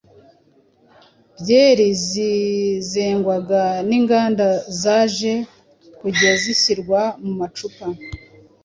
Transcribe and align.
Byeri 1.41 1.87
zengwaga 2.89 3.63
n’inganda 3.87 4.47
zaje 4.81 5.33
kujya 5.99 6.31
zishyirwa 6.41 6.99
mu 7.23 7.33
macupa 7.39 7.85